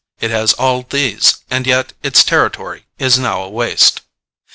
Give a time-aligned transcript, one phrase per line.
[0.19, 4.01] It has all these, and yet its territory is now a waste.